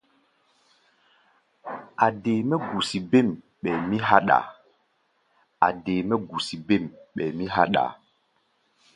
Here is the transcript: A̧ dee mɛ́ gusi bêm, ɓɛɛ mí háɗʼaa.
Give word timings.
A̧ 2.05 2.09
dee 2.23 2.41
mɛ́ 2.49 2.57
gusi 6.37 6.67
bêm, 6.71 6.87
ɓɛɛ 7.19 7.35
mí 7.37 7.45
háɗʼaa. 7.59 7.91